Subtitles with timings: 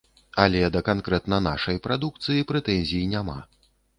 [0.43, 3.39] Але да канкрэтна нашай прадукцыі прэтэнзій няма.